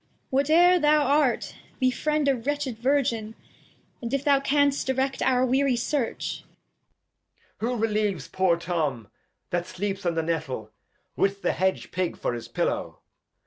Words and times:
What 0.31 0.49
e'er 0.49 0.79
thou 0.79 1.03
art, 1.03 1.53
befriend 1.79 2.27
a 2.27 2.35
wretched 2.35 2.79
Virgin, 2.79 3.35
And, 4.01 4.11
if 4.15 4.23
thou 4.23 4.39
canst, 4.39 4.87
direct 4.87 5.21
our 5.21 5.45
weary 5.45 5.75
Search. 5.75 6.43
Edg. 6.43 6.45
Who 7.59 7.75
relieves 7.77 8.27
poor 8.27 8.57
Tom, 8.57 9.09
that 9.51 9.67
sleeps 9.67 10.03
on 10.03 10.15
the 10.15 10.23
JS"ettle, 10.23 10.71
with 11.15 11.43
the 11.43 11.51
Hedge 11.53 11.91
Pig 11.91 12.17
for 12.17 12.33
his 12.33 12.49
PiUow. 12.49 12.95